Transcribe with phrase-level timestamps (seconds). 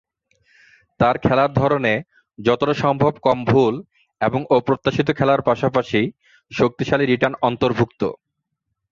[0.99, 1.93] তার খেলার ধরনে
[2.39, 3.75] যতটা সম্ভব কম ভুল
[4.21, 6.01] এবং অপ্রত্যাশিত খেলার পাশাপাশি
[6.51, 8.01] শক্তিশালী রিটার্ন অন্তর্ভুক্ত।